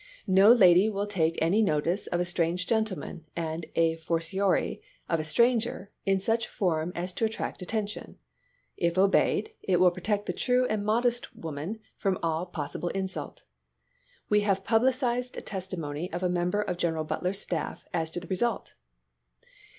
No 0.25 0.51
lady 0.51 0.89
will 0.89 1.05
take 1.05 1.37
any 1.43 1.61
notice 1.61 2.07
of 2.07 2.19
a 2.19 2.25
strange 2.25 2.65
gentleman, 2.65 3.25
and 3.35 3.67
a 3.75 3.97
fortiori 3.97 4.81
of 5.07 5.19
a 5.19 5.23
stranger, 5.23 5.91
in 6.07 6.19
such 6.19 6.47
form 6.47 6.91
as 6.95 7.13
to 7.13 7.25
attract 7.25 7.61
attention... 7.61 8.17
If 8.75 8.97
obeyed, 8.97 9.51
it 9.61 9.79
will 9.79 9.91
protect 9.91 10.25
the 10.25 10.33
true 10.33 10.65
and 10.65 10.83
modest 10.83 11.35
woman 11.35 11.81
from 11.97 12.17
all 12.23 12.47
pos 12.47 12.75
sible 12.75 12.91
insult." 12.93 13.43
We 14.27 14.39
have 14.41 14.57
the 14.57 14.63
published 14.63 15.33
testimony 15.45 16.11
of 16.11 16.23
a 16.23 16.29
member 16.29 16.63
of 16.63 16.77
General 16.77 17.03
Butler's 17.03 17.37
staff 17.39 17.85
as 17.93 18.09
to 18.09 18.19
the 18.19 18.25
result. 18.27 18.73